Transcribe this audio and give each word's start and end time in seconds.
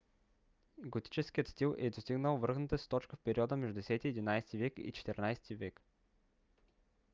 готическият 0.85 1.47
стил 1.47 1.75
е 1.77 1.89
достигнал 1.89 2.37
връхната 2.37 2.77
си 2.77 2.89
точка 2.89 3.15
в 3.15 3.19
периода 3.19 3.57
между 3.57 3.79
10–11 3.81 4.59
век 4.59 4.73
и 4.77 4.91
14-ти 4.91 5.55
век 5.55 5.81